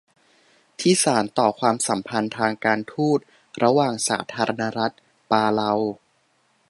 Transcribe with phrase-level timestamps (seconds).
[0.79, 3.19] ที่สานต่อความสัมพันธ์ทางการฑูต
[3.63, 4.95] ระหว่างสาธารณรัฐ
[5.31, 5.73] ปาเลา